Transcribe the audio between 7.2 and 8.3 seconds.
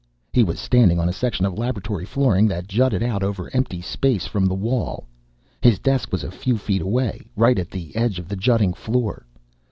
right at the edge of